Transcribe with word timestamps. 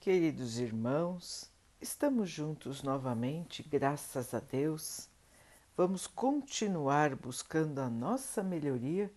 Queridos 0.00 0.58
irmãos, 0.58 1.50
estamos 1.78 2.30
juntos 2.30 2.82
novamente, 2.82 3.62
graças 3.62 4.32
a 4.32 4.40
Deus. 4.40 5.10
Vamos 5.76 6.06
continuar 6.06 7.14
buscando 7.14 7.80
a 7.80 7.90
nossa 7.90 8.42
melhoria, 8.42 9.12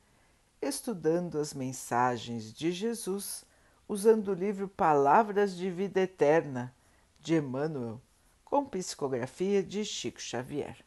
estudando 0.62 1.40
as 1.40 1.54
mensagens 1.54 2.52
de 2.52 2.74
Jesus, 2.74 3.46
usando 3.88 4.28
o 4.28 4.34
livro 4.34 4.68
Palavras 4.68 5.56
de 5.56 5.72
Vida 5.72 6.02
Eterna 6.02 6.76
de 7.18 7.36
Emmanuel, 7.36 8.02
com 8.44 8.66
psicografia 8.66 9.64
de 9.64 9.86
Chico 9.86 10.20
Xavier. 10.20 10.84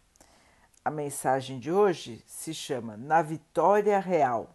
A 0.84 0.90
mensagem 0.90 1.58
de 1.58 1.72
hoje 1.72 2.22
se 2.26 2.52
chama 2.52 2.98
Na 2.98 3.22
Vitória 3.22 3.98
Real. 3.98 4.54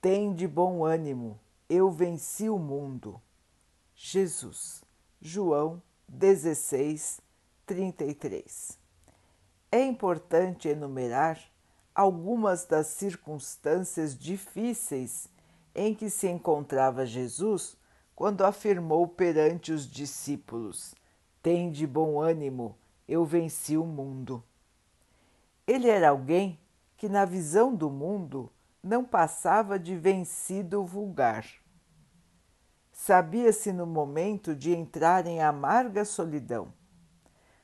Tem 0.00 0.34
de 0.34 0.48
bom 0.48 0.84
ânimo, 0.84 1.38
eu 1.70 1.88
venci 1.88 2.48
o 2.48 2.58
mundo. 2.58 3.22
Jesus, 4.06 4.84
João 5.18 5.80
16, 6.06 7.22
33. 7.64 8.78
É 9.72 9.82
importante 9.82 10.68
enumerar 10.68 11.40
algumas 11.94 12.66
das 12.66 12.88
circunstâncias 12.88 14.14
difíceis 14.14 15.26
em 15.74 15.94
que 15.94 16.10
se 16.10 16.28
encontrava 16.28 17.06
Jesus 17.06 17.78
quando 18.14 18.44
afirmou 18.44 19.08
perante 19.08 19.72
os 19.72 19.90
discípulos: 19.90 20.94
Tem 21.42 21.70
de 21.70 21.86
bom 21.86 22.20
ânimo, 22.20 22.76
eu 23.08 23.24
venci 23.24 23.74
o 23.74 23.86
mundo. 23.86 24.44
Ele 25.66 25.88
era 25.88 26.10
alguém 26.10 26.60
que, 26.98 27.08
na 27.08 27.24
visão 27.24 27.74
do 27.74 27.88
mundo, 27.88 28.52
não 28.82 29.02
passava 29.02 29.78
de 29.78 29.96
vencido 29.96 30.84
vulgar 30.84 31.63
Sabia-se 33.06 33.70
no 33.70 33.84
momento 33.84 34.56
de 34.56 34.74
entrar 34.74 35.26
em 35.26 35.42
amarga 35.42 36.06
solidão. 36.06 36.72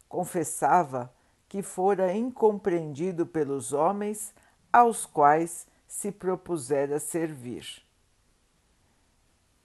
Confessava 0.07 1.11
que 1.49 1.63
fora 1.63 2.13
incompreendido 2.15 3.25
pelos 3.25 3.73
homens 3.73 4.35
aos 4.71 5.07
quais 5.07 5.67
se 5.89 6.13
propusera 6.13 7.01
servir. 7.01 7.83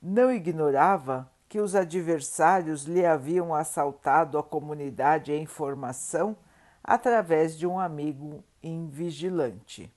Não 0.02 0.32
ignorava 0.32 1.30
que 1.50 1.60
os 1.60 1.76
adversários 1.76 2.84
lhe 2.84 3.06
haviam 3.06 3.54
assaltado 3.54 4.38
a 4.38 4.44
comunidade 4.44 5.34
em 5.34 5.46
formação 5.46 6.38
através 6.82 7.58
de 7.58 7.68
um 7.68 7.78
amigo 7.78 8.42
invigilante. 8.64 9.94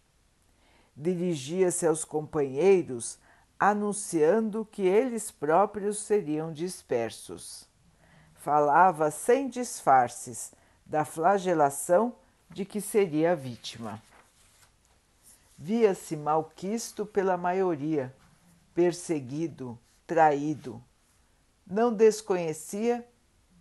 Dirigia-se 0.96 1.86
aos 1.86 2.04
companheiros 2.04 3.16
anunciando 3.58 4.64
que 4.64 4.82
eles 4.82 5.30
próprios 5.30 5.98
seriam 5.98 6.52
dispersos. 6.52 7.66
Falava 8.36 9.10
sem 9.10 9.48
disfarces 9.48 10.52
da 10.86 11.04
flagelação 11.04 12.14
de 12.50 12.64
que 12.64 12.80
seria 12.80 13.34
vítima. 13.34 14.00
Via-se 15.56 16.16
malquisto 16.16 17.04
pela 17.04 17.36
maioria, 17.36 18.14
perseguido, 18.74 19.76
traído. 20.06 20.82
Não 21.66 21.92
desconhecia 21.92 23.06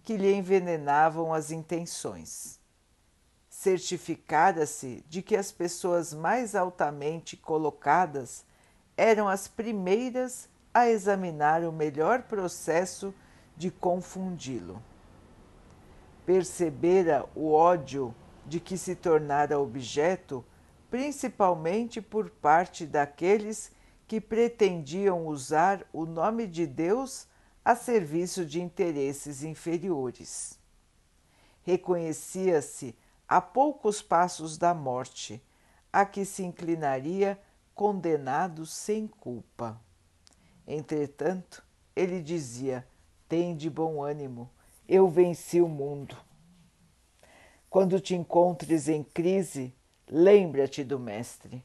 que 0.03 0.15
lhe 0.15 0.31
envenenavam 0.31 1.33
as 1.33 1.49
intenções. 1.51 2.59
Certificara-se 3.49 5.03
de 5.09 5.23
que 5.23 5.35
as 5.35 5.51
pessoas 5.51 6.13
mais 6.13 6.55
altamente 6.55 7.35
colocadas 7.35 8.45
eram 8.97 9.29
as 9.29 9.47
primeiras 9.47 10.49
a 10.73 10.89
examinar 10.89 11.63
o 11.63 11.71
melhor 11.71 12.23
processo 12.23 13.13
de 13.55 13.69
confundi-lo. 13.69 14.81
Percebera 16.25 17.25
o 17.35 17.53
ódio 17.53 18.13
de 18.45 18.59
que 18.59 18.77
se 18.77 18.95
tornara 18.95 19.59
objeto, 19.59 20.43
principalmente 20.89 22.01
por 22.01 22.29
parte 22.29 22.85
daqueles 22.85 23.71
que 24.07 24.19
pretendiam 24.19 25.27
usar 25.27 25.85
o 25.93 26.05
nome 26.05 26.47
de 26.47 26.65
Deus 26.65 27.27
a 27.63 27.75
serviço 27.75 28.45
de 28.45 28.61
interesses 28.61 29.43
inferiores. 29.43 30.57
Reconhecia-se 31.63 32.95
a 33.27 33.41
poucos 33.41 34.01
passos 34.01 34.57
da 34.57 34.73
morte, 34.73 35.43
a 35.91 36.05
que 36.05 36.23
se 36.23 36.43
inclinaria 36.43 37.37
condenado 37.77 38.65
sem 38.65 39.05
culpa. 39.05 39.79
Entretanto, 40.65 41.63
ele 41.95 42.23
dizia: 42.23 42.87
Tem 43.29 43.55
de 43.55 43.69
bom 43.69 44.01
ânimo, 44.01 44.49
eu 44.89 45.07
venci 45.07 45.61
o 45.61 45.67
mundo. 45.69 46.17
Quando 47.69 47.99
te 48.01 48.15
encontres 48.15 48.89
em 48.89 49.03
crise, 49.03 49.75
lembra-te 50.09 50.83
do 50.83 50.97
Mestre. 50.97 51.63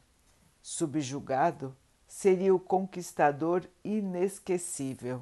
Subjugado, 0.60 1.74
seria 2.06 2.54
o 2.54 2.60
conquistador 2.60 3.66
inesquecível. 3.82 5.18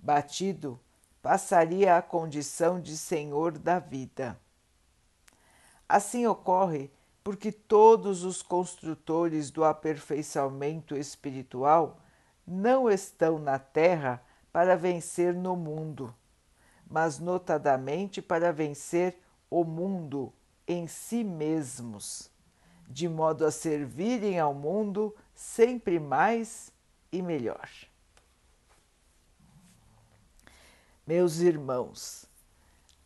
Batido, 0.00 0.80
passaria 1.22 1.96
à 1.96 2.02
condição 2.02 2.80
de 2.80 2.98
senhor 2.98 3.56
da 3.56 3.78
vida. 3.78 4.36
Assim 5.88 6.26
ocorre 6.26 6.90
porque 7.30 7.52
todos 7.52 8.24
os 8.24 8.42
construtores 8.42 9.52
do 9.52 9.62
aperfeiçoamento 9.62 10.96
espiritual 10.96 12.00
não 12.44 12.90
estão 12.90 13.38
na 13.38 13.56
Terra 13.56 14.20
para 14.52 14.76
vencer 14.76 15.32
no 15.32 15.54
mundo, 15.54 16.12
mas 16.88 17.20
notadamente 17.20 18.20
para 18.20 18.52
vencer 18.52 19.16
o 19.48 19.62
mundo 19.62 20.32
em 20.66 20.88
si 20.88 21.22
mesmos, 21.22 22.32
de 22.88 23.08
modo 23.08 23.46
a 23.46 23.52
servirem 23.52 24.40
ao 24.40 24.52
mundo 24.52 25.14
sempre 25.32 26.00
mais 26.00 26.72
e 27.12 27.22
melhor. 27.22 27.70
Meus 31.06 31.38
irmãos, 31.38 32.26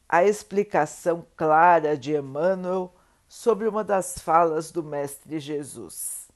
a 0.09 0.25
explicação 0.25 1.27
clara 1.37 1.95
de 1.95 2.17
Emmanuel 2.17 2.94
sobre 3.29 3.67
uma 3.69 3.83
das 3.83 4.19
falas 4.19 4.71
do 4.71 4.83
Mestre 4.83 5.39
Jesus. 5.39 6.29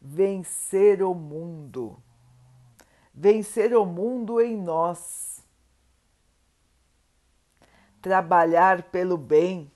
Vencer 0.00 1.02
o 1.02 1.14
mundo. 1.14 2.02
Vencer 3.14 3.76
o 3.76 3.86
mundo 3.86 4.40
em 4.40 4.56
nós. 4.56 5.42
Trabalhar 8.00 8.84
pelo 8.90 9.16
bem. 9.16 9.70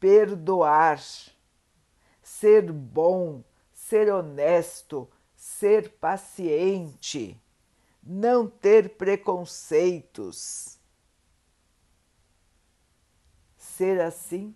Perdoar. 0.00 1.00
Ser 2.22 2.72
bom. 2.72 3.44
Ser 3.72 4.12
honesto. 4.12 5.08
Ser 5.36 5.92
paciente. 5.92 7.40
Não 8.02 8.48
ter 8.48 8.96
preconceitos. 8.96 10.78
Ser 13.56 14.00
assim 14.00 14.54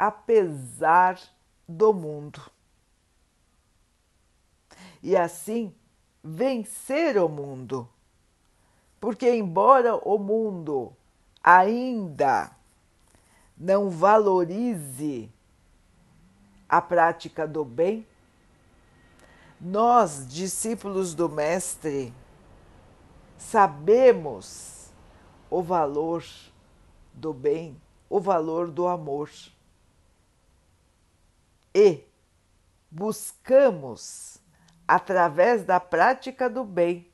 apesar 0.00 1.20
do 1.68 1.92
mundo. 1.92 2.40
E 5.02 5.14
assim 5.14 5.74
vencer 6.24 7.18
o 7.18 7.28
mundo. 7.28 7.86
Porque, 8.98 9.30
embora 9.30 9.96
o 9.96 10.18
mundo 10.18 10.96
ainda 11.44 12.50
não 13.56 13.90
valorize 13.90 15.30
a 16.66 16.80
prática 16.80 17.46
do 17.46 17.62
bem, 17.62 18.06
nós, 19.60 20.26
discípulos 20.26 21.14
do 21.14 21.28
Mestre, 21.28 22.14
sabemos 23.36 24.90
o 25.50 25.62
valor 25.62 26.24
do 27.12 27.34
bem, 27.34 27.78
o 28.08 28.18
valor 28.18 28.70
do 28.70 28.86
amor 28.86 29.30
e 31.74 32.04
buscamos, 32.90 34.38
através 34.86 35.64
da 35.64 35.78
prática 35.78 36.50
do 36.50 36.64
bem, 36.64 37.10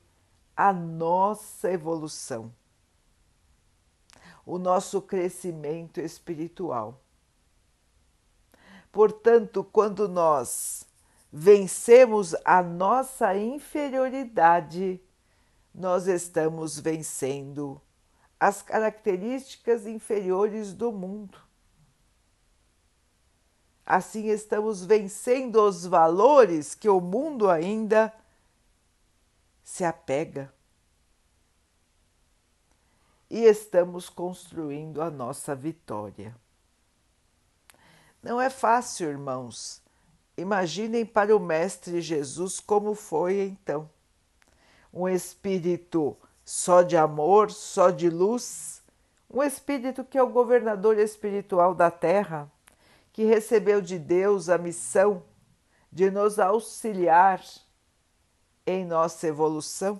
a 0.55 0.73
nossa 0.73 1.71
evolução, 1.71 2.51
o 4.45 4.57
nosso 4.57 5.01
crescimento 5.01 5.99
espiritual. 5.99 6.99
Portanto, 8.91 9.63
quando 9.63 10.07
nós 10.07 10.83
vencemos 11.31 12.33
a 12.43 12.63
nossa 12.63 13.37
inferioridade, 13.37 14.99
nós 15.73 16.07
estamos 16.07 16.79
vencendo 16.79 17.79
as 18.39 18.63
características 18.63 19.85
inferiores 19.85 20.73
do 20.73 20.91
mundo. 20.91 21.46
Assim 23.87 24.27
estamos 24.27 24.85
vencendo 24.85 25.63
os 25.63 25.85
valores 25.85 26.75
que 26.75 26.89
o 26.89 27.01
mundo 27.01 27.49
ainda 27.49 28.13
se 29.63 29.83
apega. 29.83 30.53
e 33.29 33.43
estamos 33.43 34.09
construindo 34.09 35.01
a 35.01 35.09
nossa 35.09 35.53
vitória. 35.53 36.35
Não 38.23 38.39
é 38.39 38.49
fácil, 38.49 39.09
irmãos. 39.09 39.81
Imaginem 40.37 41.05
para 41.05 41.35
o 41.35 41.39
Mestre 41.39 42.01
Jesus 42.01 42.59
como 42.59 42.93
foi 42.93 43.41
então. 43.41 43.89
Um 44.93 45.07
espírito 45.07 46.15
só 46.45 46.81
de 46.81 46.95
amor, 46.95 47.51
só 47.51 47.89
de 47.89 48.09
luz, 48.09 48.81
um 49.29 49.43
espírito 49.43 50.03
que 50.03 50.17
é 50.17 50.23
o 50.23 50.29
governador 50.29 50.97
espiritual 50.97 51.75
da 51.75 51.91
terra, 51.91 52.49
que 53.17 53.23
recebeu 53.23 53.81
de 53.81 53.97
Deus 53.97 54.47
a 54.47 54.59
missão 54.59 55.25
de 55.91 56.11
nos 56.11 56.37
auxiliar 56.37 57.43
em 58.63 58.85
nossa 58.85 59.25
evolução, 59.25 59.99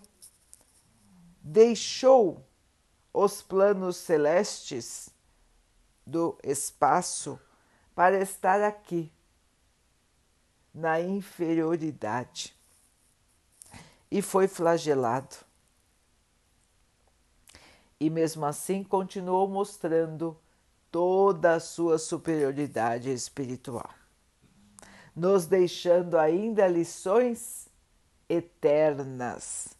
deixou 1.41 2.45
os 3.11 3.41
planos 3.41 3.97
celestes 3.97 5.09
do 6.05 6.37
espaço 6.43 7.39
para 7.95 8.21
estar 8.21 8.61
aqui, 8.61 9.11
na 10.71 11.01
inferioridade, 11.01 12.55
e 14.11 14.21
foi 14.21 14.47
flagelado. 14.47 15.37
E 17.99 18.11
mesmo 18.11 18.45
assim 18.45 18.83
continuou 18.83 19.47
mostrando 19.47 20.39
toda 20.91 21.55
a 21.55 21.59
sua 21.59 21.97
superioridade 21.97 23.11
espiritual, 23.11 23.89
nos 25.15 25.45
deixando 25.45 26.17
ainda 26.17 26.67
lições 26.67 27.67
eternas 28.29 29.77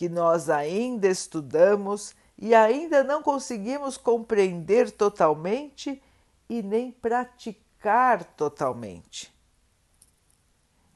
que 0.00 0.08
nós 0.08 0.48
ainda 0.48 1.08
estudamos 1.08 2.14
e 2.38 2.54
ainda 2.54 3.04
não 3.04 3.22
conseguimos 3.22 3.98
compreender 3.98 4.90
totalmente 4.90 6.02
e 6.48 6.62
nem 6.62 6.90
praticar 6.90 8.24
totalmente. 8.24 9.30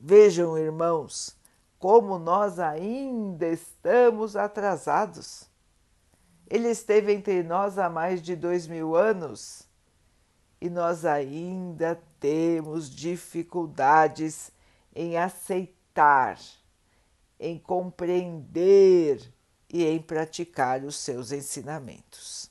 Vejam, 0.00 0.56
irmãos, 0.56 1.36
como 1.78 2.18
nós 2.18 2.58
ainda 2.58 3.46
estamos 3.48 4.36
atrasados. 4.36 5.46
Ele 6.54 6.68
esteve 6.68 7.12
entre 7.12 7.42
nós 7.42 7.78
há 7.78 7.90
mais 7.90 8.22
de 8.22 8.36
dois 8.36 8.68
mil 8.68 8.94
anos 8.94 9.64
e 10.60 10.70
nós 10.70 11.04
ainda 11.04 12.00
temos 12.20 12.88
dificuldades 12.88 14.52
em 14.94 15.16
aceitar, 15.16 16.38
em 17.40 17.58
compreender 17.58 19.34
e 19.68 19.84
em 19.84 20.00
praticar 20.00 20.84
os 20.84 20.94
seus 20.94 21.32
ensinamentos. 21.32 22.48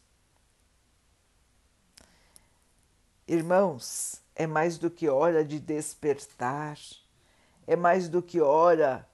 Irmãos, 3.26 4.22
é 4.36 4.46
mais 4.46 4.78
do 4.78 4.92
que 4.92 5.08
hora 5.08 5.46
de 5.46 5.62
despertar, 5.62 6.78
é 7.66 7.78
mais 7.78 8.10
do 8.10 8.22
que 8.22 8.42
hora 8.42 9.08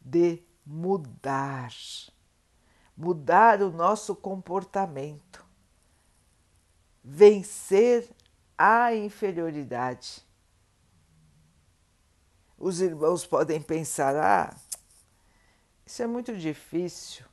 de 0.00 0.42
mudar, 0.66 1.70
mudar 2.96 3.62
o 3.62 3.70
nosso 3.70 4.14
comportamento, 4.14 5.44
vencer 7.02 8.08
a 8.56 8.94
inferioridade. 8.94 10.24
Os 12.58 12.80
irmãos 12.80 13.26
podem 13.26 13.60
pensar: 13.60 14.16
ah, 14.16 14.56
isso 15.84 16.02
é 16.02 16.06
muito 16.06 16.36
difícil, 16.36 17.24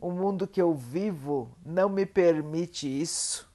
o 0.00 0.10
mundo 0.10 0.46
que 0.46 0.62
eu 0.62 0.74
vivo 0.74 1.50
não 1.64 1.88
me 1.88 2.06
permite 2.06 2.86
isso. 2.86 3.48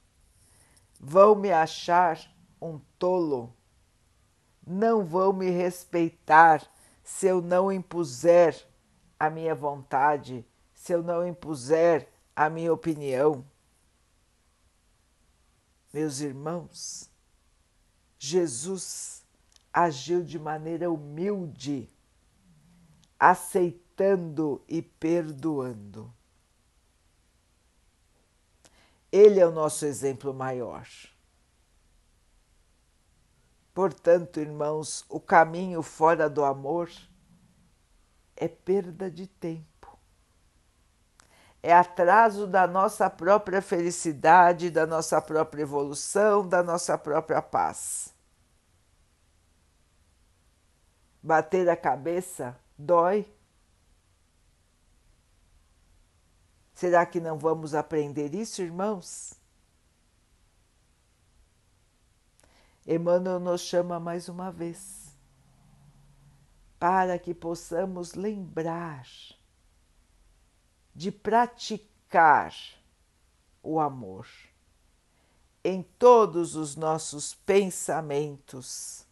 Vão 1.00 1.34
me 1.34 1.50
achar 1.50 2.20
um 2.60 2.78
tolo. 2.98 3.54
Não 4.66 5.04
vão 5.04 5.32
me 5.32 5.50
respeitar 5.50 6.62
se 7.02 7.26
eu 7.26 7.40
não 7.40 7.70
impuser 7.70 8.66
a 9.18 9.28
minha 9.28 9.54
vontade, 9.54 10.46
se 10.84 10.92
eu 10.92 11.02
não 11.02 11.26
impuser 11.26 12.10
a 12.36 12.50
minha 12.50 12.70
opinião. 12.70 13.42
Meus 15.90 16.20
irmãos, 16.20 17.10
Jesus 18.18 19.24
agiu 19.72 20.22
de 20.22 20.38
maneira 20.38 20.90
humilde, 20.90 21.90
aceitando 23.18 24.62
e 24.68 24.82
perdoando. 24.82 26.12
Ele 29.10 29.40
é 29.40 29.46
o 29.46 29.52
nosso 29.52 29.86
exemplo 29.86 30.34
maior. 30.34 30.86
Portanto, 33.72 34.38
irmãos, 34.38 35.02
o 35.08 35.18
caminho 35.18 35.82
fora 35.82 36.28
do 36.28 36.44
amor 36.44 36.90
é 38.36 38.46
perda 38.46 39.10
de 39.10 39.26
tempo. 39.26 39.73
É 41.66 41.72
atraso 41.72 42.46
da 42.46 42.66
nossa 42.66 43.08
própria 43.08 43.62
felicidade, 43.62 44.70
da 44.70 44.86
nossa 44.86 45.18
própria 45.18 45.62
evolução, 45.62 46.46
da 46.46 46.62
nossa 46.62 46.98
própria 46.98 47.40
paz. 47.40 48.12
Bater 51.22 51.66
a 51.70 51.74
cabeça 51.74 52.54
dói, 52.76 53.26
Será 56.74 57.06
que 57.06 57.18
não 57.18 57.38
vamos 57.38 57.74
aprender 57.74 58.34
isso, 58.34 58.60
irmãos? 58.60 59.40
Emmanuel 62.86 63.40
nos 63.40 63.62
chama 63.62 63.98
mais 63.98 64.28
uma 64.28 64.52
vez 64.52 65.16
para 66.78 67.18
que 67.18 67.32
possamos 67.32 68.12
lembrar 68.12 69.06
de 70.94 71.10
praticar 71.10 72.54
o 73.62 73.80
amor 73.80 74.28
em 75.64 75.82
todos 75.98 76.56
os 76.56 76.76
nossos 76.76 77.34
pensamentos, 77.34 79.06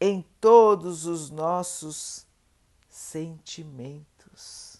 em 0.00 0.22
todos 0.40 1.06
os 1.06 1.30
nossos 1.30 2.26
sentimentos 2.88 4.74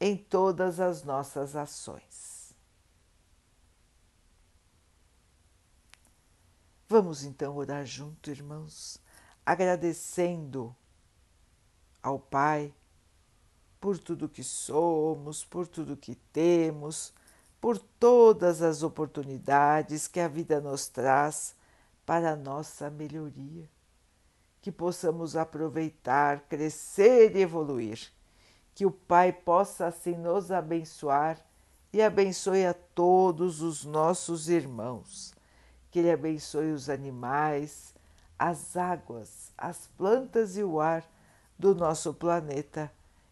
em 0.00 0.16
todas 0.16 0.80
as 0.80 1.02
nossas 1.02 1.56
ações. 1.56 2.54
Vamos 6.88 7.24
então 7.24 7.56
orar 7.56 7.84
junto, 7.84 8.30
irmãos, 8.30 9.00
agradecendo 9.44 10.74
ao 12.02 12.18
Pai 12.18 12.72
por 13.86 13.98
tudo 13.98 14.28
que 14.28 14.42
somos, 14.42 15.44
por 15.44 15.68
tudo 15.68 15.96
que 15.96 16.16
temos, 16.16 17.14
por 17.60 17.78
todas 17.78 18.60
as 18.60 18.82
oportunidades 18.82 20.08
que 20.08 20.18
a 20.18 20.26
vida 20.26 20.60
nos 20.60 20.88
traz 20.88 21.54
para 22.04 22.32
a 22.32 22.36
nossa 22.36 22.90
melhoria. 22.90 23.70
Que 24.60 24.72
possamos 24.72 25.36
aproveitar, 25.36 26.40
crescer 26.48 27.36
e 27.36 27.42
evoluir 27.42 28.10
que 28.74 28.84
o 28.84 28.90
Pai 28.90 29.32
possa 29.32 29.86
assim 29.86 30.16
nos 30.16 30.50
abençoar 30.50 31.38
e 31.92 32.02
abençoe 32.02 32.66
a 32.66 32.74
todos 32.74 33.62
os 33.62 33.84
nossos 33.84 34.48
irmãos. 34.48 35.32
Que 35.92 36.00
Ele 36.00 36.10
abençoe 36.10 36.72
os 36.72 36.90
animais, 36.90 37.94
as 38.36 38.76
águas, 38.76 39.52
as 39.56 39.86
plantas 39.96 40.56
e 40.56 40.64
o 40.64 40.80
ar 40.80 41.08
do 41.56 41.72
nosso 41.72 42.12
planeta 42.12 42.90